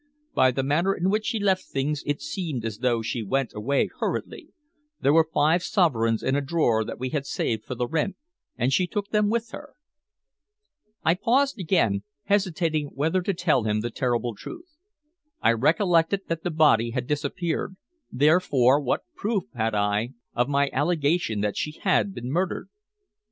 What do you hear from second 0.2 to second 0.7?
"By the